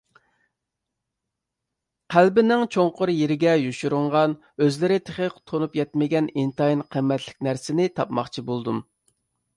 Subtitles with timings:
[2.15, 4.35] قەلبىنىڭ چوڭقۇر يېرىگە يوشۇرۇنغان،
[4.65, 8.81] ئۆزلىرى تېخى تونۇپ يەتمىگەن ئىنتايىن قىممەتلىك نەرسىنى تاپماقچى بولدۇم.